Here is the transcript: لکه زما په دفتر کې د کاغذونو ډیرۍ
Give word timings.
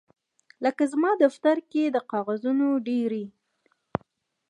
لکه 0.63 0.83
زما 0.93 1.11
په 1.15 1.19
دفتر 1.23 1.57
کې 1.71 1.83
د 1.89 1.97
کاغذونو 2.11 2.67
ډیرۍ 2.87 3.25